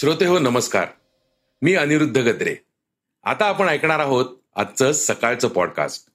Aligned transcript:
श्रोते 0.00 0.26
हो 0.26 0.38
नमस्कार. 0.38 0.86
मी 1.62 1.74
अनिरुद्ध 1.74 2.18
गद्रे. 2.18 2.56
आता 3.24 3.46
आपण 3.46 3.68
ऐकणार 3.68 3.98
आहोत 3.98 4.26
आजचं 4.56 4.92
सकाळचं 4.92 5.48
पॉडकास्ट 5.48 6.06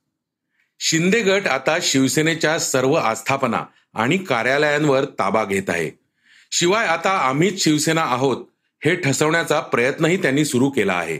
शिंदे 0.80 1.20
गट 1.21 1.48
आता 1.48 1.77
शिवसेनेच्या 1.81 2.59
सर्व 2.59 2.93
आस्थापना 2.93 3.66
आणि 3.93 4.17
कार्यालयांवर 4.17 5.05
ताबा 5.05 5.45
घेत 5.45 5.63
आहे. 5.67 5.91
शिवाय 6.52 6.85
आता 6.88 7.09
आम्हीच 7.09 7.63
शिवसेना 7.63 8.02
आहोत 8.02 8.38
हे 8.85 8.95
ठसवण्याचा 8.95 9.59
प्रयत्नही 9.59 10.21
त्यांनी 10.21 10.45
सुरू 10.45 10.70
केला 10.70 10.93
आहे. 10.93 11.20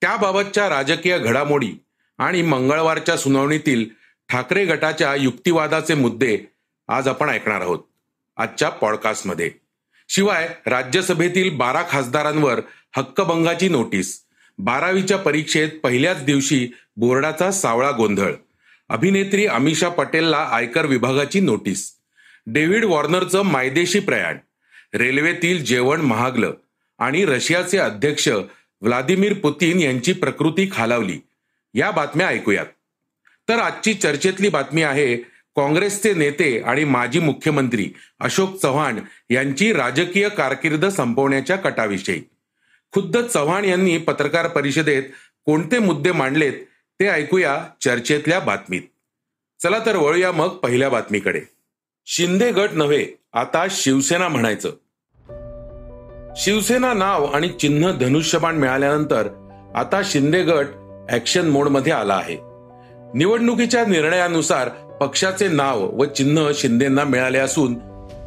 त्याबाबतच्या 0.00 0.68
राजकीय 0.68 1.18
घडामोडी 1.18 1.72
आणि 2.18 2.42
मंगळवारच्या 2.42 3.16
सुनावणीतील 3.16 3.86
ठाकरे 4.28 4.64
गटाच्या 4.64 5.14
युक्तिवादाचे 5.14 5.94
मुद्दे 5.94 6.38
आज 6.88 7.08
आपण 7.08 7.28
ऐकणार 7.28 7.60
आहोत 7.60 7.78
आजच्या 8.36 8.68
पॉडकास्टमध्ये 8.68 9.59
शिवाय 10.12 10.48
राज्यसभेतील 10.66 11.56
बारा 11.56 11.82
खासदारांवर 11.90 12.60
हक्कभंगाची 12.96 13.68
नोटीस. 13.68 14.22
बारावीच्या 14.58 15.18
परीक्षेत 15.18 15.68
पहिल्याच 15.82 16.24
दिवशी 16.24 16.68
बोर्डाचा 16.96 17.50
सावळा 17.50 17.90
गोंधळ. 17.90 18.32
अभिनेत्री 18.88 19.46
अमिषा 19.46 19.88
पटेलला 19.88 20.36
आयकर 20.36 20.86
विभागाची 20.86 21.40
नोटीस. 21.40 21.92
डेव्हिड 22.46 22.84
वॉर्नरचं 22.84 23.42
मायदेशी 23.42 24.00
प्रयाण. 24.00 24.36
रेल्वेतील 24.94 25.64
जेवण 25.64 26.00
महागलं 26.00 26.52
आणि 26.98 27.24
रशियाचे 27.24 27.78
अध्यक्ष 27.78 28.28
व्लादिमीर 28.80 29.32
पुतीन 29.32 29.80
यांची 29.80 30.12
प्रकृती 30.12 30.70
खालावली. 30.72 31.18
या 31.74 31.90
बातम्या 31.90 32.26
ऐकूयात. 32.26 32.66
तर 33.48 33.58
आजची 33.58 33.94
चर्चेतली 33.94 34.48
बातमी 34.48 34.82
आहे 34.82 35.29
काँग्रेसचे 35.56 36.14
नेते 36.14 36.58
आणि 36.60 36.84
माजी 36.84 37.18
मुख्यमंत्री 37.18 37.90
अशोक 38.20 38.56
चव्हाण 38.56 38.98
यांची 39.30 39.72
राजकीय 39.72 40.28
कारकीर्द 40.28 40.86
संपवण्याच्या 40.86 41.56
कटाविषयी. 41.56 42.22
खुद्द 42.92 43.18
चव्हाण 43.18 43.64
यांनी 43.64 43.98
पत्रकार 43.98 44.48
परिषदेत 44.48 45.02
कोणते 45.44 45.78
मुद्दे 45.78 46.12
मांडलेत 46.12 46.52
ते 47.00 47.08
ऐकूया 47.08 47.66
चर्चेतल्या 47.80 48.40
बातमीत. 48.40 48.80
चला 49.62 49.78
तर 49.86 49.96
वळूया 49.96 50.32
मग 50.32 50.48
पहिल्या 50.48 50.88
बातमीकडे. 50.88 51.40
शिंदे 52.06 52.52
गट 52.52 52.68
नव्हे 52.72 53.06
आता 53.32 53.66
शिवसेना 53.70 54.28
म्हणायचं. 54.28 54.70
शिवसेना 56.36 56.92
नाव 56.92 57.24
आणि 57.24 57.48
चिन्ह 57.48 57.92
धनुष्यबाण 57.92 58.56
मिळाल्यानंतर 58.56 59.28
आता 59.74 60.00
शिंदे 60.04 60.42
गट 60.42 60.66
ऍक्शन 61.10 61.48
मोडमध्ये 61.48 61.92
आला 61.92 62.14
आहे. 62.14 62.36
निवडणुकीच्या 63.18 63.84
निर्णयानुसार 63.86 64.68
पक्षाचे 65.00 65.48
नाव 65.48 66.00
व 66.00 66.04
चिन्ह 66.04 66.50
शिंदेना 66.54 67.04
मिळाले 67.04 67.38
असून 67.38 67.74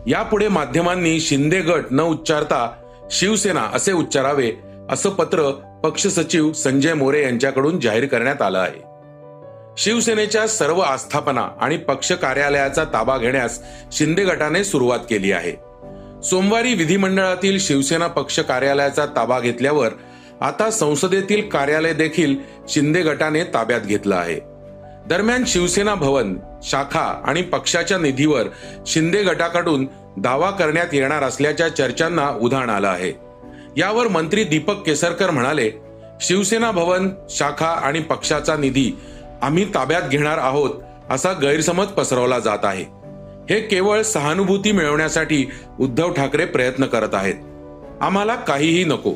यापुढे 0.08 0.48
माध्यमांनी 0.48 1.20
शिंदे 1.20 1.62
गट 1.62 1.84
न 1.92 2.00
उच्चारता 2.00 2.72
शिवसेना 3.12 3.62
असे 3.74 3.92
उच्चारावे 3.92 4.52
असं 4.90 5.10
पत्र 5.10 5.52
पक्ष 5.84 6.08
सचिव 6.08 6.52
संजय 6.53 6.94
मोरे 6.94 7.24
यांच्याकडून 7.24 7.80
जाहीर 7.80 8.06
करण्यात 8.06 8.42
आलं 8.42 8.59
आहे. 8.59 8.81
शिवसेनेच्या 9.78 10.47
सर्व 10.47 10.80
आस्थापना 10.80 11.47
आणि 11.62 11.78
पक्ष 11.78 12.12
कार्यालयाचा 12.12 12.84
ताबा 12.84 13.18
घेण्यास 13.18 13.59
शिंदे 13.92 14.24
गटाने 14.24 14.64
सुरुवात 14.64 15.00
केली 15.09 15.31
आहे. 15.31 15.52
सोमवारी 16.24 16.74
विधिमंडळातील 16.74 17.59
शिवसेना 17.59 18.08
पक्ष 18.08 18.40
कार्यालयाचा 18.40 19.06
ताबा 19.06 19.40
घेतल्यावर 19.40 19.90
आता 20.42 20.70
संसदेतील 20.72 21.50
कार्यालय 21.50 21.94
देखील 21.94 22.36
शिंदे 22.70 23.02
गटाने 23.02 23.44
ताब्यात 23.44 23.81
घेतलं 23.81 24.16
आहे. 24.16 24.40
दरम्यान 25.08 25.44
शिवसेना 25.47 25.96
भवन 25.96 26.36
शाखा 26.63 27.22
आणि 27.25 27.41
पक्षाच्या 27.41 27.97
निधीवर 27.97 28.44
शिंदे 28.88 29.24
गटाकडून 29.24 29.88
दावा 30.18 30.51
करण्यात 30.51 30.94
येणार 30.94 31.24
असल्याच्या 31.24 31.75
चर्चांना 31.75 32.29
उधाण 32.41 32.69
आलं 32.69 32.88
आहे. 32.88 33.13
यावर 33.78 34.07
मंत्री 34.07 34.44
दीपक 34.44 34.85
केसरकर 34.85 35.31
म्हणाले 35.31 35.72
शिवसेना 36.22 36.72
भवन 36.72 37.09
शाखा 37.29 37.66
आणि 37.66 38.00
पक्षाचा 38.00 38.56
निधी 38.56 38.91
आम्ही 39.41 39.73
ताब्यात 39.73 40.02
घेणार 40.02 40.38
आहोत 40.38 40.69
असा 41.09 41.31
गैरसमज 41.31 41.85
पसरवला 41.85 42.40
जात 42.40 42.57
आहे. 42.63 42.85
हे 43.50 43.59
केवळ 43.59 44.02
सहानुभूती 44.02 44.72
मिळवण्यासाठी 44.72 45.46
उद्धव 45.79 46.13
ठाकरे 46.13 46.46
प्रयत्न 46.46 46.85
करत 46.85 47.13
आहेत. 47.13 47.34
आम्हाला 48.02 48.35
काहीही 48.35 48.84
नको. 48.84 49.13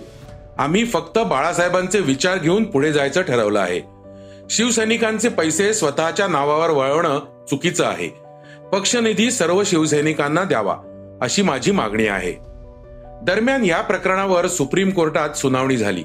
आम्ही 0.57 0.85
फक्त 0.85 1.19
बाळासाहेबांचे 1.19 1.99
विचार 1.99 2.37
घेऊन 2.37 2.63
पुढे 2.63 2.93
जायचं 2.93 3.21
ठरवलं 3.21 3.59
आहे. 3.59 3.81
शिवसैनिकांचे 4.49 5.29
पैसे 5.29 5.73
स्वतःच्या 5.73 6.27
नावावर 6.27 6.69
वळवणं 6.69 7.19
चुकीचं 7.49 7.85
आहे. 7.85 8.09
पक्षनिधी 8.71 9.31
सर्व 9.31 9.63
शिवसैनिकांना 9.63 10.43
द्यावा 10.43 10.75
अशी 11.21 11.41
माझी 11.41 11.71
मागणी 11.71 12.07
आहे. 12.07 12.31
दरम्यान 13.23 13.65
या 13.65 13.81
प्रकरणावर 13.81 14.47
सुप्रीम 14.47 14.89
कोर्टात 14.89 15.29
सुनावणी 15.29 15.77
झाली. 15.77 16.03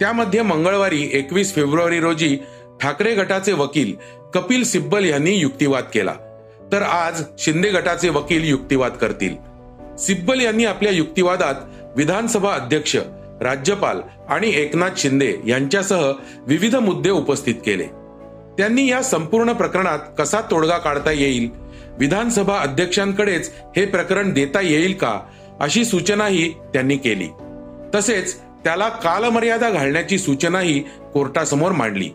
त्यामध्ये 0.00 0.42
मंगळवारी 0.42 1.10
एकवीस 1.12 1.54
फेब्रुवारी 1.54 2.00
रोजी 2.00 2.38
ठाकरे 2.82 3.14
गटाचे 3.14 3.52
वकील 3.52 3.92
कपिल 4.34 4.62
सिब्बल 4.62 5.04
यांनी 5.04 5.30
युक्तिवाद 5.30 5.84
केला. 5.94 6.14
तर 6.72 6.82
आज 6.82 7.22
शिंदे 7.38 7.70
गटाचे 7.70 8.08
वकील 8.08 8.44
युक्तिवाद 8.44 8.92
करतील. 8.92 9.36
सिब्बल 9.96 10.40
यांनी 10.40 10.64
आपल्या 10.64 10.92
युक्तिवादात 10.92 11.54
विधानसभा 11.96 12.52
अध्यक्ष 12.52 12.96
राज्यपाल 13.40 14.00
आणि 14.28 14.48
एकनाथ 14.48 14.90
शिंदे 14.96 15.34
यांच्यासह 15.46 16.12
विविध 16.46 16.76
मुद्दे 16.76 17.10
उपस्थित 17.10 17.54
केले. 17.54 18.01
त्यांनी 18.58 18.90
या 18.90 19.02
संपूर्ण 19.02 19.52
प्रकरणात 19.52 19.98
कसा 20.18 20.40
तोडगा 20.40 20.78
काढता 20.78 21.10
येईल? 21.10 21.50
विधानसभा 21.98 22.58
अध्यक्षांकडेच 22.58 23.52
हे 23.76 23.86
प्रकरण 23.86 24.32
देता 24.32 24.60
येईल 24.60 24.92
का? 24.92 25.20
अशी 25.60 25.84
सूचनाही 25.84 26.48
त्यांनी 26.52 26.96
केली. 26.96 27.28
तसेच 27.94 28.36
त्याला 28.36 28.88
कालमर्यादा 28.88 29.70
घालण्याची 29.70 30.18
सूचनाही 30.18 30.84
कोर्टासमोर 31.14 31.72
मांडली. 31.72 32.10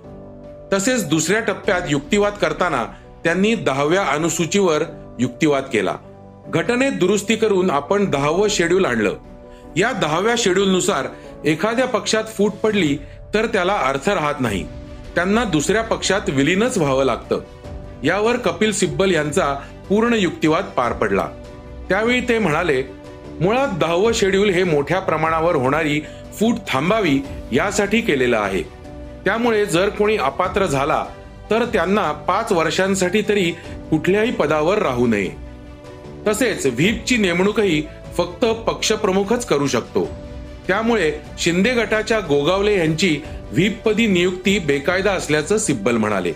तसेच 0.74 1.08
दुसऱ्या 1.08 1.40
टप्प्यात 1.40 1.82
युक्तिवाद 1.90 2.34
करताना 2.34 2.86
त्यांनी 3.24 3.56
दहाव्या 3.56 4.04
अनुसूचीवर 4.04 4.84
युक्तिवाद 5.20 5.64
केला. 5.74 5.96
घटनेत 6.48 6.92
दुरुस्ती 6.92 7.36
करून 7.36 7.72
आपण 7.72 8.10
दहावं 8.10 8.48
शेड्यूल 8.50 8.86
आणलं. 8.86 9.16
या 9.76 9.92
दहाव्या 9.92 10.36
शेड्यूलनुसार 10.38 11.06
एखाद्या 11.46 11.88
पक्षात 11.88 12.24
फूट 12.24 12.52
पडली 12.52 12.98
तर 13.34 13.46
त्याला 13.46 13.76
अर्थ 13.76 14.10
राहत 14.10 14.36
नाही. 14.40 14.68
त्यांना 15.18 15.44
दुसऱ्या 15.44 15.82
पक्षात 15.82 16.30
विलीनच 16.30 16.78
व्हावं 16.78 17.04
लागतं. 17.04 17.40
यावर 18.04 18.36
कपिल 18.38 18.72
सिब्बल 18.72 19.12
यांचा 19.12 19.54
पूर्ण 19.90 20.14
युक्तिवाद 20.14 20.66
पार 20.66 20.94
पडला. 20.94 21.28
त्यावेळी 21.90 22.22
ते 22.22 22.40
म्हणाले 22.40 22.84
मुळात 23.42 23.68
दहावं 23.78 24.12
शेड्यूल 24.14 24.50
हे 24.50 24.64
मोठ्या 24.64 25.00
प्रमाणावर 25.00 25.56
होणारी 25.56 26.02
फूट 26.40 26.56
थांबावी 26.68 27.20
यासाठी 27.52 28.02
केलेलं 28.02 28.38
आहे. 28.38 28.62
त्यामुळे 29.26 29.66
जर 29.66 29.90
कोणी 29.90 30.18
अपात्र 30.18 30.66
झाला 30.66 31.06
तर 31.50 31.66
त्यांना 31.66 32.12
पाच 32.12 32.52
वर्षांसाठी 32.52 33.22
तरी 33.22 33.52
कुठल्याही 33.90 34.32
पदावर 34.32 34.78
राहू 34.78 35.08
नये. 35.08 35.30
तसेच 36.28 36.66
व्हीपची 36.66 37.18
नेमणूकही 37.18 37.84
फक्त 38.18 38.46
पक्षप्रमुखच 38.46 39.46
करू 39.46 39.68
शकतो. 39.68 40.08
त्यामुळे 40.68 41.12
शिंदे 41.40 41.74
गटाच्या 41.74 42.20
गोगावले 42.20 42.78
यांची 42.78 43.20
व्हीपपदी 43.52 44.08
नियुक्ती 44.08 44.60
बेकायदा 44.60 45.12
असल्याचं 45.12 45.58
सिब्बल 45.58 45.98
म्हणाले. 45.98 46.32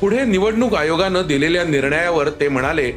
पुढे 0.00 0.24
निवडणूक 0.24 0.74
आयोगानं 0.74 1.26
दिलेल्या 1.26 1.64
निर्णयावर 1.64 2.28
ते 2.40 2.48
म्हणाले 2.48 2.92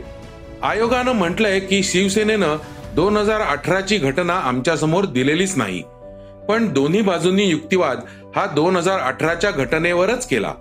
आयोगानं 0.64 1.12
म्हटलंय 1.12 1.60
की 1.60 1.84
शिवसेनेनं 1.84 2.56
दोन 2.96 3.18
हजार 3.18 3.42
अठराची 3.42 3.98
घटना 3.98 4.34
आमच्यासमोर 4.34 5.06
दिलेलीच 5.06 5.58
नाही. 5.58 5.82
पण 6.48 6.68
दोन्ही 6.74 7.02
बाजूंनी 7.02 7.44
युक्तिवाद 7.44 8.00
हा 8.36 8.46
दोन 8.46 8.76
हजार 8.76 9.00
अठराच्या 9.00 9.52
घटनेवरच 9.52 10.28
केला. 10.28 10.54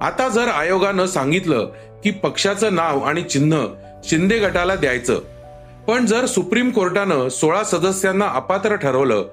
आता 0.00 0.28
जर 0.28 0.48
आयोगानं 0.48 1.06
सांगितलं 1.06 1.70
की 2.04 2.10
पक्षाचं 2.10 2.74
नाव 2.74 3.00
आणि 3.00 3.22
चिन्ह 3.22 3.64
शिंदे 4.04 4.38
गटाला 4.38 4.74
द्यायचं 4.74 5.20
पण 5.88 6.06
जर 6.06 6.26
सुप्रीम 6.26 6.70
कोर्टानं 6.70 7.28
सोळा 7.28 7.62
सदस्यांना 7.64 8.26
अपात्र 8.26 8.74
ठरवलं 8.74 9.24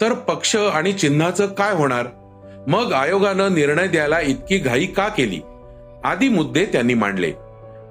तर 0.00 0.12
पक्ष 0.12 0.56
आणि 0.56 0.92
चिन्हाचं 0.92 1.46
काय 1.46 1.72
होणार? 1.72 2.06
मग 2.66 2.92
आयोगानं 2.92 3.54
निर्णय 3.54 3.86
द्यायला 3.86 4.20
इतकी 4.20 4.58
घाई 4.58 4.86
का 4.86 5.08
केली? 5.08 5.40
आदी 6.04 6.28
मुद्दे 6.28 6.64
त्यांनी 6.64 6.94
मांडले. 6.94 7.32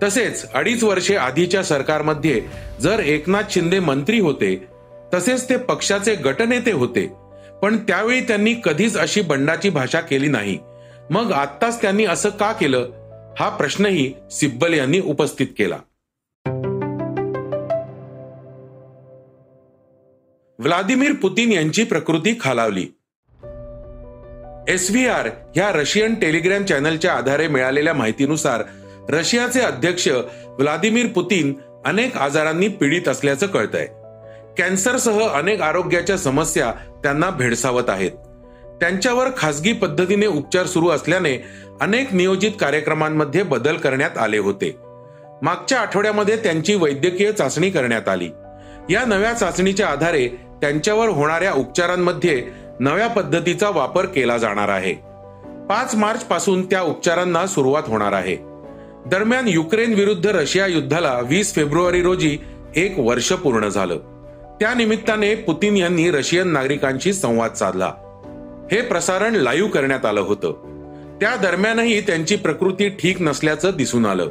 तसेच 0.03 0.51
अडीच 0.53 0.83
वर्षे 0.83 1.15
आधीच्या 1.15 1.63
सरकारमध्ये 1.63 2.41
जर 2.79 2.99
एकनाथ 2.99 3.43
शिंदे 3.49 3.79
मंत्री 3.79 4.19
होते 4.19 4.65
तसेच 5.13 5.49
ते 5.49 5.57
पक्षाचे 5.57 6.15
गटनेते 6.15 6.71
होते. 6.71 7.11
पण 7.61 7.77
त्यावेळी 7.77 8.21
त्यांनी 8.21 8.55
कधीच 8.63 8.97
अशी 8.97 9.21
बंडाची 9.21 9.69
भाषा 9.69 9.99
केली 9.99 10.27
नाही. 10.27 10.57
मग 11.09 11.31
आत्ताच 11.31 11.81
त्यांनी 11.81 12.05
असं 12.05 12.29
का 12.29 12.51
केलं? 12.51 12.89
हा 13.39 13.49
प्रश्नही 13.49 14.13
सिब्बल 14.31 14.73
यांनी 14.73 14.99
उपस्थित 14.99 15.47
केला. 15.57 15.77
व्लादिमीर 20.61 21.13
पुतीन 21.13 21.51
यांची 21.51 21.83
प्रकृती 21.83 22.37
खालावली. 22.41 22.81
एस 24.67 24.91
व्ही 24.91 25.07
आर 25.07 25.29
ह्या 25.55 25.71
रशियन 25.71 26.15
टेलिग्राम 26.15 26.63
चॅनलच्या 26.63 27.13
आधारे 27.13 27.47
मिळालेल्या 27.47 27.93
माहितीनुसार 27.93 28.63
रशियाचे 29.09 29.59
अध्यक्ष 29.59 30.07
व्लादिमीर 30.47 31.07
पुतीन 31.07 31.53
अनेक 31.85 32.17
आजारांनी 32.17 32.67
पीडित 32.67 33.07
असल्याचं 33.07 33.47
कळतंय. 33.47 33.85
कॅन्सरसह 34.57 35.27
अनेक 35.27 35.61
आरोग्याच्या 35.61 36.17
समस्या 36.17 36.71
त्यांना 37.03 37.29
भेडसावत 37.29 37.89
आहेत. 37.89 38.11
त्यांच्यावर 38.81 39.27
खासगी 39.37 39.73
पद्धतीने 39.73 40.25
उपचार 40.25 40.65
सुरू 40.65 40.89
असल्याने 40.89 41.45
अनेक 41.81 42.13
नियोजित 42.13 42.51
कार्यक्रमांमध्ये 42.59 43.43
बदल 43.43 43.75
करण्यात 43.77 44.17
आले 44.17 44.37
होते. 44.37 44.75
मागच्या 45.41 45.79
आठवड्यामध्ये 45.79 46.35
त्यांची 46.35 46.75
वैद्यकीय 46.75 47.31
चाचणी 47.31 47.69
करण्यात 47.69 48.09
आली. 48.09 48.29
या 48.89 49.05
नव्या 49.05 49.33
चाचणीच्या 49.33 49.87
आधारे 49.87 50.27
त्यांच्यावर 50.61 51.09
होणाऱ्या 51.09 51.53
उपचारांमध्ये 51.53 52.43
नव्या 52.79 53.07
पद्धतीचा 53.07 53.69
वापर 53.69 54.05
केला 54.05 54.37
जाणार 54.37 54.69
आहे. 54.69 54.93
पाच 55.69 55.95
मार्च 55.95 56.23
पासून 56.23 56.65
त्या 56.65 56.81
उपचारांना 56.81 57.47
सुरुवात 57.47 57.83
होणार 57.87 58.13
आहे. 58.13 58.37
दरम्यान 59.05 59.47
युक्रेन 59.47 59.93
विरुद्ध 59.93 60.27
रशिया 60.27 60.67
युद्धाला 60.67 61.19
वीस 61.19 61.55
फेब्रुवारी 61.55 62.01
रोजी 62.01 62.37
एक 62.75 62.95
वर्ष 62.97 63.33
पूर्ण 63.33 63.67
झालं. 63.67 63.97
त्यानिमित्ताने 64.59 65.35
पुतीन 65.35 65.77
यांनी 65.77 66.11
रशियन 66.11 66.47
नागरिकांशी 66.47 67.13
संवाद 67.13 67.53
साधला. 67.53 67.93
हे 68.71 68.81
प्रसारण 68.81 69.35
लाईव्ह 69.35 69.69
करण्यात 69.69 70.05
आलं 70.05 70.19
होतं. 70.19 70.51
त्या 71.21 71.35
दरम्यानही 71.35 72.01
त्यांची 72.01 72.35
प्रकृती 72.35 72.89
ठीक 72.89 73.21
नसल्याचं 73.21 73.71
दिसून 73.77 74.05
आलं. 74.05 74.27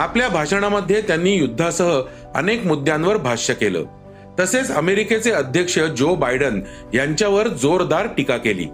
आपल्या 0.00 0.28
भाषणामध्ये 0.28 1.00
त्यांनी 1.00 1.34
युद्धासह 1.34 2.00
अनेक 2.34 2.64
मुद्द्यांवर 2.64 3.16
भाष्य 3.16 3.54
केलं. 3.54 3.84
तसेच 4.40 4.70
अमेरिकेचे 4.70 5.30
अध्यक्ष 5.30 5.78
जो 5.78 6.14
बायडन 6.14 6.60
यांच्यावर 6.94 7.48
जोरदार 7.48 8.06
टीका 8.06 8.36
केली. 8.36 8.64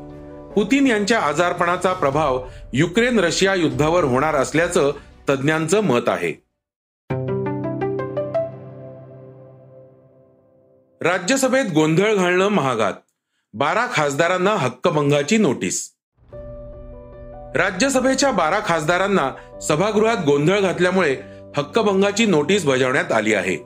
पुतीन 0.54 0.86
यांच्या 0.86 1.20
आजारपणाचा 1.20 1.92
प्रभाव 1.92 2.48
युक्रेन 2.72 3.18
रशिया 3.18 3.54
युद्धावर 3.54 4.04
होणार 4.04 4.34
असल्याचं 4.34 4.92
तज्ज्ञांचं 5.28 5.80
मत 5.80 6.08
आहे. 6.08 6.30
राज्यसभेत 11.00 11.64
गोंधळ 11.74 12.14
घालणं 12.14 12.48
महागात. 12.48 12.94
बारा 13.54 13.86
खासदारांना 13.92 14.50
हक्कभंगाची 14.50 15.36
नोटीस. 15.36 15.95
राज्यसभेच्या 17.54 18.30
बारा 18.30 18.58
खासदारांना 18.66 19.30
सभागृहात 19.62 20.16
गोंधळ 20.26 20.60
घातल्यामुळे 20.60 21.16
हक्कभंगाची 21.56 22.26
नोटीस 22.26 22.64
बजावण्यात 22.64 23.12
आली 23.12 23.34
आहे. 23.34 23.56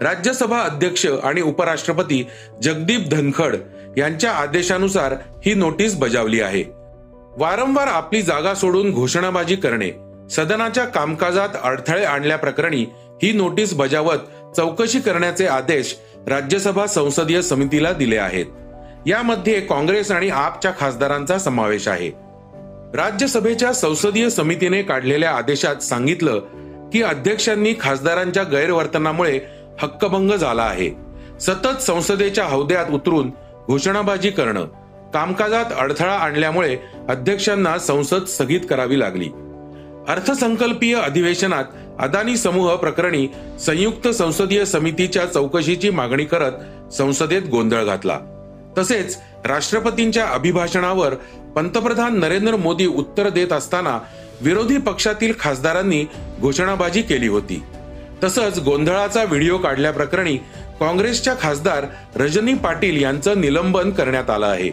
राज्यसभा 0.00 0.60
अध्यक्ष 0.60 1.06
आणि 1.24 1.40
उपराष्ट्रपती 1.40 2.26
जगदीप 2.62 3.08
धनखड 3.10 3.56
यांच्या 3.96 4.32
आदेशानुसार 4.32 5.14
ही 5.46 5.54
नोटीस 5.54 5.94
बजावली 5.94 6.40
आहे. 6.40 6.64
वारंवार 7.36 7.86
आपली 7.86 8.22
जागा 8.22 8.54
सोडून 8.54 8.90
घोषणाबाजी 8.90 9.56
करणे 9.56 9.90
सदनाच्या 10.30 10.84
कामकाजात 10.84 11.48
अडथळे 11.62 12.04
आणल्याप्रकरणी 12.04 12.86
ही 13.22 13.32
नोटीस 13.32 13.74
बजावत 13.74 14.18
चौकशी 14.56 15.00
करण्याचे 15.00 15.46
आदेश 15.46 15.96
राज्यसभा 16.28 16.86
संसदीय 16.86 17.42
समितीला 17.42 17.92
दिले 17.92 18.16
आहेत. 18.16 18.46
यामध्ये 19.06 19.60
काँग्रेस 19.60 20.10
आणि 20.10 20.28
आपच्या 20.28 20.72
खासदारांचा 20.80 21.38
समावेश 21.38 21.88
आहे. 21.88 22.25
राज्यसभेच्या 22.94 23.72
संसदीय 23.72 24.30
समितीने 24.30 24.82
काढलेल्या 24.82 25.30
आदेशात 25.30 25.76
सांगितलं 25.76 26.38
की 26.92 27.02
अध्यक्षांनी 27.02 27.74
खासदारांच्या 27.80 28.42
गैरवर्तनामुळे 28.42 29.40
हक्कभंग 29.82 30.30
झाला 30.30 30.62
आहे. 30.62 30.90
सतत 31.40 31.82
संसदेच्या 31.82 32.44
हौद्यात 32.44 32.90
उतरून 32.90 33.30
घोषणाबाजी 33.66 34.30
करणं 34.30 34.64
कामकाजात 35.14 35.64
अडथळा 35.78 36.12
आणल्यामुळे 36.12 36.76
अध्यक्षांना 37.08 37.78
संसद 37.78 38.24
स्थगित 38.24 38.60
करावी 38.70 38.98
लागली. 38.98 39.28
अर्थसंकल्पीय 40.08 40.94
अधिवेशनात 40.94 41.64
अदानी 41.98 42.36
समूह 42.36 42.74
प्रकरणी 42.74 43.28
संयुक्त 43.60 44.08
संसदीय 44.08 44.64
समितीच्या 44.64 45.26
चौकशीची 45.26 45.90
मागणी 45.90 46.24
करत 46.24 46.52
संसदेत 46.92 47.42
गोंधळ 47.50 47.84
घातला. 47.84 48.18
तसेच 48.78 49.16
राष्ट्रपतींच्या 49.44 50.26
अभिभाषणावर 50.26 51.14
पंतप्रधान 51.56 52.18
नरेंद्र 52.18 52.56
मोदी 52.56 52.86
उत्तर 52.86 53.28
देत 53.28 53.52
असताना 53.52 53.98
विरोधी 54.40 54.78
पक्षातील 54.78 55.32
खासदारांनी 55.40 56.04
घोषणाबाजी 56.40 57.02
केली 57.02 57.28
होती. 57.28 57.62
तसंच 58.24 58.58
गोंधळाचा 58.58 59.24
व्हिडिओ 59.24 59.58
काढल्याप्रकरणी 59.58 60.36
काँग्रेसच्या 60.80 61.34
खासदार 61.40 61.84
रजनी 62.16 62.54
पाटील 62.54 63.02
यांचं 63.02 63.40
निलंबन 63.40 63.90
करण्यात 63.90 64.30
आलं 64.30 64.46
आहे. 64.46 64.70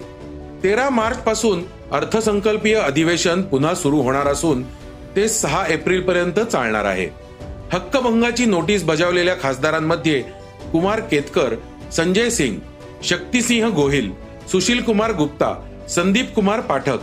तेरा 0.63 0.89
मार्च 0.89 1.17
पासून 1.17 1.63
अर्थसंकल्पीय 1.91 2.75
अधिवेशन 2.75 3.41
पुन्हा 3.41 3.73
सुरू 3.75 4.01
होणार 4.01 4.27
असून 4.27 4.63
ते 5.15 5.27
सहा 5.29 5.65
एप्रिल 5.69 6.01
पर्यंत 6.01 6.39
चालणार 6.39 6.85
आहे. 6.85 7.07
हक्कभंगाची 7.73 8.45
नोटीस 8.45 8.83
बजावलेल्या 8.83 9.35
खासदारांमध्ये 9.43 10.21
कुमार 10.71 10.99
केतकर 10.99 11.55
संजय 11.93 12.29
सिंग 12.29 12.55
शक्तिसिंह 13.03 13.69
गोहिल 13.69 14.11
सुशील 14.51 14.81
कुमार 14.81 15.11
गुप्ता 15.11 15.51
संदीप 15.89 16.33
कुमार 16.35 16.59
पाठक 16.59 16.97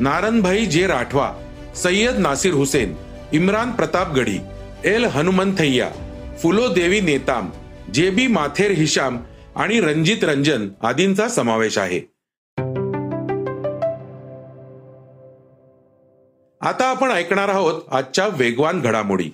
नारनभाई 0.00 0.66
जे 0.66 0.86
राठवा 0.86 1.32
सय्यद 1.76 2.18
नासिर 2.18 2.52
हुसेन 2.52 2.94
इम्रान 3.32 3.70
प्रताप 3.70 4.12
गडी 4.12 4.38
एल 4.84 5.04
हनुमंथय्या 5.04 5.90
फुलो 6.42 6.68
देवी 6.68 7.00
नेताम 7.00 7.50
जे 7.94 8.10
बी 8.10 8.26
माथेर 8.26 8.70
हिशाम 8.70 9.18
आणि 9.56 9.80
रणजित 9.80 10.24
रंजन 10.24 10.68
आदींचा 10.82 11.28
समावेश 11.28 11.78
आहे. 11.78 12.00
आता 16.60 16.86
आपण 16.86 17.10
ऐकणार 17.10 17.48
आहोत 17.48 17.82
आजच्या 17.90 18.26
वेगवान 18.26 18.80
घडामोडी. 18.80 19.30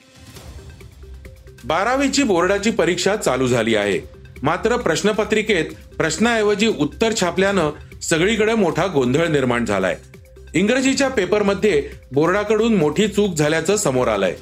बारावीची 1.64 2.22
बोर्डाची 2.22 2.70
परीक्षा 2.70 3.16
चालू 3.16 3.46
झाली 3.46 3.74
आहे. 3.74 4.21
मात्र 4.42 4.76
प्रश्नपत्रिकेत 4.76 5.64
प्रश्नाऐवजी 5.98 6.66
उत्तर 6.66 7.12
छापल्यानं 7.20 7.70
सगळीकडे 8.02 8.54
मोठा 8.54 8.86
गोंधळ 8.86 9.26
निर्माण 9.26 9.64
झालाय. 9.64 9.96
इंग्रजीच्या 10.54 11.08
पेपरमध्ये 11.08 11.90
बोर्डाकडून 12.12 12.74
मोठी 12.74 13.08
चूक 13.08 13.34
झाल्याचं 13.34 13.76
समोर 13.76 14.08
आलंय. 14.08 14.34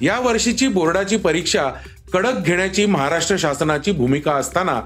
या 0.00 0.18
वर्षीची 0.20 0.68
बोर्डाची 0.68 1.16
परीक्षा 1.16 1.70
कडक 2.12 2.38
घेण्याची 2.46 2.86
महाराष्ट्र 2.86 3.36
शासनाची 3.38 3.92
भूमिका 3.92 4.32
असताना 4.32 4.80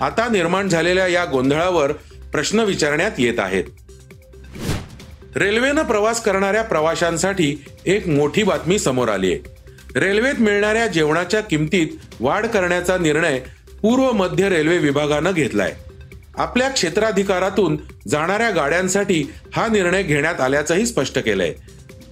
आता 0.00 0.28
निर्माण 0.28 0.68
झालेल्या 0.68 1.06
या 1.06 1.24
गोंधळावर 1.24 1.92
प्रश्न 2.32 2.60
विचारण्यात 2.60 3.10
येत 3.18 3.38
आहेत. 3.38 3.64
रेल्वेनं 5.36 5.82
प्रवास 5.82 6.22
करणाऱ्या 6.22 6.62
प्रवाशांसाठी 6.62 7.64
एक 7.86 8.08
मोठी 8.08 8.42
बातमी 8.42 8.78
समोर 8.78 9.08
आली 9.08 9.32
आहे 9.32 10.00
रेल्वेत 10.00 10.40
मिळणाऱ्या 10.40 10.86
जेवणाच्या 10.86 11.40
किमतीत 11.40 11.86
वाढ 12.20 12.46
करण्याचा 12.46 12.98
निर्णय 12.98 13.40
पूर्व 13.82 14.12
मध्य 14.12 14.48
रेल्वे 14.48 14.78
विभागानं 14.78 15.32
घेतलाय. 15.32 15.74
आपल्या 16.34 16.68
क्षेत्राधिकारातून 16.68 17.78
जाणाऱ्या 18.08 18.50
गाड्यांसाठी 18.50 19.32
हा 19.52 19.66
निर्णय 19.66 20.02
घेण्यात 20.02 20.40
आल्याचंही 20.40 20.86
स्पष्ट 20.86 21.18
केलंय. 21.18 21.54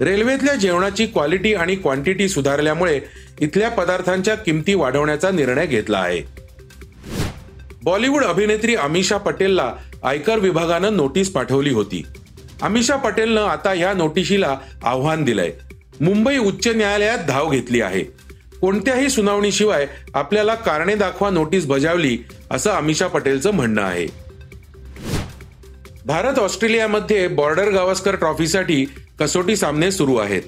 रेल्वेतल्या 0.00 0.54
जेवणाची 0.54 1.06
क्वालिटी 1.06 1.54
आणि 1.54 1.76
क्वांटिटी 1.76 2.28
सुधारल्यामुळे 2.28 3.00
इथल्या 3.40 3.68
पदार्थांच्या 3.68 4.34
किमती 4.34 4.74
वाढवण्याचा 4.74 5.30
निर्णय 5.30 5.66
घेतला 5.66 5.98
आहे. 5.98 6.22
बॉलिवूड 7.82 8.24
अभिनेत्री 8.24 8.74
अमिषा 8.74 9.16
पटेलला 9.16 9.74
आयकर 10.02 10.38
विभागानं 10.38 10.96
नोटीस 10.96 11.32
पाठवली 11.32 11.70
होती. 11.70 12.06
अमिषा 12.62 12.96
पटेलनं 12.96 13.42
आता 13.42 13.74
या 13.74 13.92
नोटिशीला 13.92 14.58
आव्हान 14.84 15.24
दिलंय. 15.24 15.52
मुंबई 16.00 16.38
उच्च 16.38 16.68
न्यायालयात 16.68 17.18
धाव 17.28 17.50
घेतली 17.50 17.80
आहे. 17.80 18.19
कोणत्याही 18.60 19.10
सुनावणीशिवाय 19.10 19.86
आपल्याला 20.14 20.54
कारणे 20.54 20.94
दाखवा 20.94 21.30
नोटीस 21.30 21.66
बजावली 21.66 22.18
असं 22.50 22.70
अमिषा 22.70 23.06
पटेलचं 23.06 23.50
म्हणणं 23.50 23.82
आहे. 23.82 24.06
भारत 26.06 26.38
ऑस्ट्रेलियामध्ये 26.38 27.28
बॉर्डर 27.28 27.68
गावस्कर 27.68 28.14
ट्रॉफीसाठी 28.14 28.86
कसोटी 29.20 29.56
सामने 29.56 29.90
सुरू 29.90 30.16
आहेत. 30.16 30.42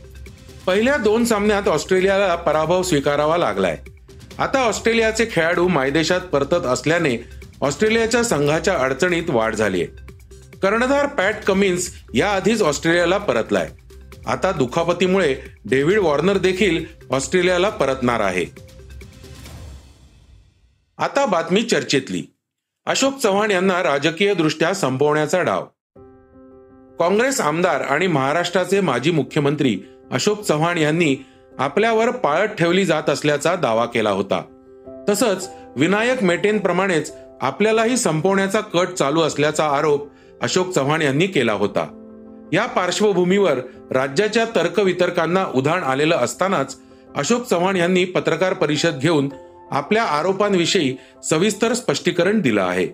पहिल्या 0.66 0.96
दोन 0.96 1.24
सामन्यात 1.24 1.68
ऑस्ट्रेलियाला 1.68 2.34
पराभव 2.34 2.82
स्वीकारावा 2.82 3.36
लागलाय. 3.36 3.78
आता 4.38 4.58
ऑस्ट्रेलियाचे 4.58 5.26
खेळाडू 5.32 5.68
मायदेशात 5.68 6.20
परतत 6.20 6.66
असल्याने 6.66 7.24
ऑस्ट्रेलियाच्या 7.60 8.22
संघाच्या 8.22 8.74
अडचणीत 8.74 9.22
वाढ 9.28 9.54
झालीय. 9.54 9.84
कर्णधार 10.62 11.06
पॅट 11.06 11.34
कमिन्स 11.46 11.92
याआधीच 12.14 12.62
ऑस्ट्रेलियाला 12.62 13.18
परतलाय. 13.18 13.68
आता 14.26 14.52
दुखापतीमुळे 14.52 15.36
डेव्हिड 15.64 15.98
वॉर्नर 15.98 16.38
देखील 16.38 16.84
ऑस्ट्रेलियाला 17.10 17.68
परतणार 17.68 18.20
आहे. 18.20 18.44
आता 20.98 21.26
बातमी 21.26 21.62
चर्चेतली. 21.62 22.22
अशोक 22.86 23.18
चव्हाण 23.18 23.50
यांना 23.50 23.82
राजकीय 23.82 24.34
दृष्ट्या 24.34 24.74
संपवण्याचा 24.74 25.42
डाव. 25.42 25.64
काँग्रेस 26.98 27.40
आमदार 27.40 27.80
आणि 27.80 28.06
महाराष्ट्राचे 28.06 28.80
माजी 28.80 29.10
मुख्यमंत्री 29.10 29.80
अशोक 30.10 30.42
चव्हाण 30.42 30.78
यांनी 30.78 31.16
आपल्यावर 31.58 32.10
पाळत 32.10 32.48
ठेवली 32.48 32.84
जात 32.84 33.10
असल्याचा 33.10 33.56
दावा 33.56 33.84
केला 33.84 34.10
होता. 34.10 34.42
तसंच 35.08 35.50
विनायक 35.76 36.22
मेटेंप्रमाणेच 36.22 37.12
आपल्यालाही 37.40 37.96
संपवण्याचा 37.96 38.60
कट 38.60 38.88
चालू 38.88 39.20
असल्याचा 39.20 39.68
आरोप 39.68 40.08
अशोक 40.42 40.70
चव्हाण 40.70 41.02
यांनी 41.02 41.26
केला 41.26 41.52
होता. 41.52 41.98
या 42.52 42.66
पार्श्वभूमीवर 42.66 43.58
राज्याच्या 43.90 44.44
तर्कवितर्कांना 44.44 45.46
उधाण 45.54 45.82
आलेलं 45.82 46.16
असतानाच 46.16 46.76
अशोक 47.16 47.42
चव्हाण 47.42 47.76
यांनी 47.76 48.04
पत्रकार 48.04 48.52
परिषद 48.52 48.98
घेऊन 48.98 49.28
आपल्या 49.70 50.02
आरोपांविषयी 50.02 50.96
सविस्तर 51.30 51.72
स्पष्टीकरण 51.72 52.40
दिलं 52.40 52.62
आहे. 52.62 52.88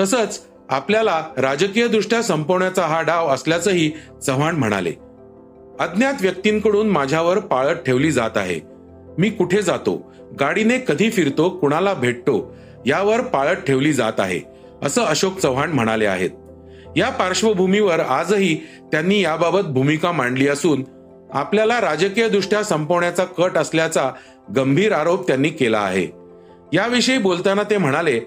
तसंच 0.00 0.40
आपल्याला 0.70 1.24
राजकीय 1.36 1.88
दृष्ट्या 1.88 2.22
संपवण्याचा 2.22 2.82
हा 2.82 3.02
डाव 3.02 3.28
असल्याचंही 3.28 3.92
चव्हाण 4.26 4.56
म्हणाले. 4.56 4.92
अज्ञात 5.80 6.14
व्यक्तींकडून 6.20 6.88
माझ्यावर 6.88 7.38
पाळत 7.38 7.74
ठेवली 7.74 8.12
जात 8.12 8.36
आहे. 8.36 8.60
मी 9.18 9.30
कुठे 9.30 9.62
जातो? 9.62 10.12
गाडीने 10.40 10.78
कधी 10.78 11.10
फिरतो? 11.10 11.48
कुणाला 11.48 11.94
भेटतो? 11.94 12.56
यावर 12.86 13.20
पाळत 13.20 13.56
ठेवली 13.56 13.92
जात 13.92 14.12
आहे 14.18 14.40
असं 14.82 15.04
अशोक 15.04 15.38
चव्हाण 15.38 15.72
म्हणाले 15.72 16.06
आहेत. 16.06 16.30
या 16.96 17.10
पार्श्वभूमीवर 17.10 18.00
आजही 18.00 18.54
त्यांनी 18.92 19.20
याबाबत 19.20 19.60
भूमिका 19.60 20.12
मांडली 20.12 20.48
असून 20.48 20.84
आपल्याला 21.32 21.80
राजकीय 21.80 22.28
दृष्ट्या 22.28 22.62
संपवण्याचा 22.62 23.24
कट 23.24 23.56
असल्याचा 23.56 24.10
गंभीर 24.56 24.92
आरोप 24.92 25.26
त्यांनी 25.26 25.48
केला 25.48 25.78
आहे. 25.78 26.08
याविषयी 26.72 27.18
बोलताना 27.18 27.62
ते 27.62 27.78
म्हणाले 27.78 28.20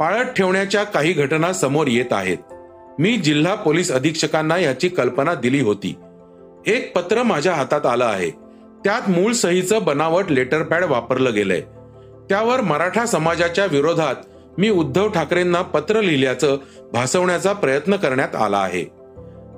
पाळत 0.00 0.24
ठेवण्याच्या 0.24 0.84
काही 0.84 1.12
घटना 1.12 1.52
समोर 1.52 1.86
येत 1.86 2.12
आहेत. 2.12 2.36
मी 2.98 3.16
जिल्हा 3.16 3.54
पोलीस 3.54 3.92
अधीक्षकांना 3.92 4.58
याची 4.58 4.88
कल्पना 4.88 5.34
दिली 5.34 5.60
होती. 5.60 5.94
एक 6.66 6.96
पत्र 6.96 7.22
माझ्या 7.22 7.54
हातात 7.54 7.86
आलं 7.86 8.04
आहे. 8.04 8.30
त्यात 8.84 9.10
मूळ 9.10 9.32
सहीचं 9.32 9.84
बनावट 9.84 10.30
लेटर 10.30 10.62
पॅड 10.62 10.84
वापरलं 10.84 11.34
गेलंय. 11.34 11.60
त्यावर 12.28 12.60
मराठा 12.60 13.06
समाजाच्या 13.06 13.64
विरोधात 13.64 14.14
मी 14.58 14.70
उद्धव 14.70 15.08
ठाकरेंना 15.08 15.62
पत्र 15.62 16.00
लिहिल्याचं 16.00 16.56
भासवण्याचा 16.92 17.52
प्रयत्न 17.52 17.96
करण्यात 17.96 18.36
आला 18.36 18.58
आहे. 18.58 18.84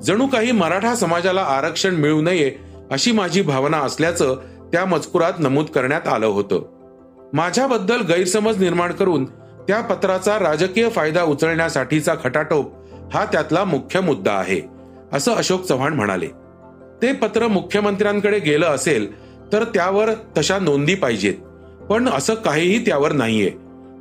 जणू 0.03 0.27
काही 0.27 0.53
मराठा 0.53 0.95
समाजाला 0.95 1.41
आरक्षण 1.41 1.95
मिळू 1.95 2.21
नये 2.23 2.53
अशी 2.91 3.13
माझी 3.13 3.43
भावना 3.43 3.79
असल्याचं 3.79 4.37
त्या 4.73 4.85
मजकुरात 4.85 5.33
नमूद 5.39 5.67
करण्यात 5.67 6.09
आलं 6.09 6.27
होतं. 6.27 6.63
माझ्याबद्दल 7.33 8.01
गैरसमज 8.01 8.59
निर्माण 8.59 8.93
करून 8.93 9.25
त्या 9.69 9.81
पत्राचा 9.81 10.39
राजकीय 10.39 10.89
फायदा 10.89 11.23
उचलण्यासाठीचा 11.23 12.15
खटाटोप 12.25 12.75
हा 13.15 13.25
त्यातला 13.25 13.65
मुख्य 13.65 14.01
मुद्दा 14.01 14.33
आहे 14.33 14.61
असं 15.13 15.35
अशोक 15.35 15.65
चव्हाण 15.65 15.93
म्हणाले. 15.93 16.29
ते 17.03 17.13
पत्र 17.13 17.47
मुख्यमंत्र्यांकडे 17.49 18.39
गेलं 18.39 18.67
असेल 18.67 19.13
तर 19.53 19.65
त्यावर 19.65 20.11
तशा 20.39 20.59
नोंदी 20.59 20.95
पाहिजेत 20.95 21.35
पण 21.91 22.09
असं 22.09 22.35
काहीही 22.35 22.79
त्यावर 22.87 23.13
नाहीये. 23.13 23.51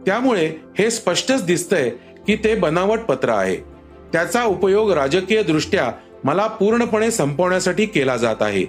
त्यामुळे 0.05 0.45
हे 0.79 0.89
स्पष्टच 0.91 1.45
दिसतंय 1.45 1.89
की 2.27 2.35
ते 2.35 2.55
बनावट 2.55 2.99
पत्र 2.99 3.29
आहे. 3.29 3.55
त्याचा 4.13 4.43
उपयोग 4.43 4.91
राजकीय 4.91 5.43
दृष्ट्या 5.43 5.91
मला 6.23 6.47
पूर्णपणे 6.47 7.11
संपवण्यासाठी 7.11 7.85
केला 7.85 8.17
जात 8.17 8.41
आहे. 8.41 8.65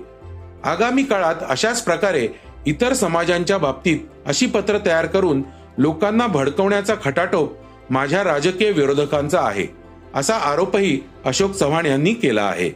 आगामी 0.64 1.02
काळात 1.02 1.34
अशाच 1.48 1.82
प्रकारे 1.84 2.28
इतर 2.66 2.92
समाजांच्या 2.92 3.58
बाबतीत 3.58 3.98
अशी 4.26 4.46
पत्र 4.46 4.78
तयार 4.86 5.06
करून 5.06 5.42
लोकांना 5.78 6.26
भडकवण्याचा 6.26 6.94
खटाटोप 7.04 7.56
माझ्या 7.90 8.24
राजकीय 8.24 8.70
विरोधकांचा 8.70 9.40
आहे 9.40 9.66
असा 10.14 10.34
आरोपही 10.34 11.00
अशोक 11.24 11.52
चव्हाण 11.52 11.86
यांनी 11.86 12.12
केला 12.14 12.42
आहे. 12.42 12.70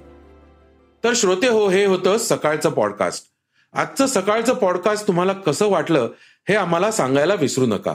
तर 1.04 1.12
श्रोते 1.16 1.49
हो 1.49 1.68
हे 1.68 1.85
होतं 1.85 2.18
सकाळचं 2.18 2.71
पॉडकास्ट 2.71 3.25
आजचं 3.75 4.06
सकाळचं 4.06 4.54
पॉडकास्ट 4.54 5.06
तुम्हाला 5.06 5.32
कसं 5.32 5.71
वाटलं 5.71 6.09
हे 6.49 6.54
आम्हाला 6.54 6.90
सांगायला 6.90 7.35
विसरू 7.35 7.66
नका. 7.66 7.94